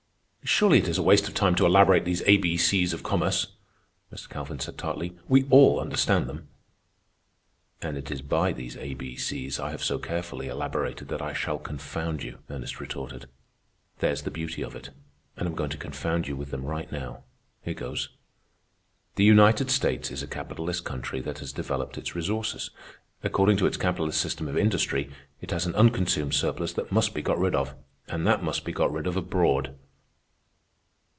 "Surely 0.43 0.79
it 0.79 0.87
is 0.87 0.97
a 0.97 1.03
waste 1.03 1.27
of 1.29 1.33
time 1.35 1.53
to 1.55 1.65
elaborate 1.67 2.03
these 2.03 2.23
A 2.25 2.35
B 2.37 2.57
C's 2.57 2.93
of 2.93 3.03
commerce," 3.03 3.53
Mr. 4.11 4.27
Calvin 4.27 4.59
said 4.59 4.75
tartly. 4.77 5.15
"We 5.29 5.47
all 5.51 5.79
understand 5.79 6.27
them." 6.27 6.47
"And 7.81 7.95
it 7.95 8.09
is 8.11 8.21
by 8.23 8.51
these 8.51 8.75
A 8.75 8.95
B 8.95 9.15
C's 9.15 9.59
I 9.59 9.69
have 9.69 9.83
so 9.83 9.97
carefully 9.99 10.47
elaborated 10.47 11.07
that 11.09 11.21
I 11.21 11.31
shall 11.33 11.57
confound 11.59 12.21
you," 12.23 12.39
Ernest 12.49 12.81
retorted. 12.81 13.27
"There's 13.99 14.23
the 14.23 14.31
beauty 14.31 14.61
of 14.63 14.75
it. 14.75 14.89
And 15.37 15.47
I'm 15.47 15.53
going 15.55 15.69
to 15.69 15.77
confound 15.77 16.27
you 16.27 16.35
with 16.35 16.49
them 16.49 16.65
right 16.65 16.91
now. 16.91 17.23
Here 17.61 17.75
goes. 17.75 18.09
"The 19.17 19.23
United 19.23 19.69
States 19.71 20.09
is 20.11 20.23
a 20.23 20.27
capitalist 20.27 20.83
country 20.83 21.21
that 21.21 21.37
has 21.39 21.53
developed 21.53 21.97
its 21.99 22.15
resources. 22.15 22.71
According 23.23 23.55
to 23.57 23.67
its 23.67 23.77
capitalist 23.77 24.19
system 24.19 24.47
of 24.49 24.57
industry, 24.57 25.11
it 25.39 25.51
has 25.51 25.65
an 25.67 25.75
unconsumed 25.75 26.33
surplus 26.33 26.73
that 26.73 26.91
must 26.91 27.13
be 27.13 27.21
got 27.21 27.37
rid 27.39 27.53
of, 27.55 27.75
and 28.07 28.25
that 28.27 28.43
must 28.43 28.65
be 28.65 28.71
got 28.73 28.91
rid 28.91 29.05
of 29.07 29.15
abroad. 29.15 29.77